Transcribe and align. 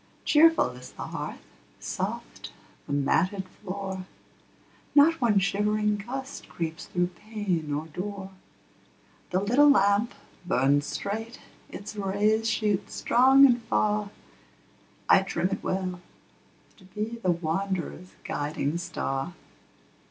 Cheerful 0.25 0.71
is 0.71 0.93
the 0.93 1.03
hearth, 1.03 1.45
soft 1.79 2.51
the 2.87 2.91
matted 2.93 3.47
floor; 3.47 4.07
Not 4.95 5.21
one 5.21 5.37
shivering 5.37 5.97
gust 5.97 6.49
creeps 6.49 6.87
through 6.87 7.11
pane 7.15 7.71
or 7.71 7.85
door; 7.85 8.31
The 9.29 9.39
little 9.41 9.69
lamp 9.69 10.15
burns 10.43 10.87
straight, 10.87 11.39
its 11.69 11.95
rays 11.95 12.49
shoot 12.49 12.89
strong 12.89 13.45
and 13.45 13.61
far: 13.61 14.09
I 15.07 15.21
trim 15.21 15.49
it 15.51 15.61
well, 15.63 16.01
to 16.77 16.83
be 16.83 17.19
the 17.21 17.29
wanderer's 17.33 18.15
guiding 18.23 18.79
star. 18.79 19.35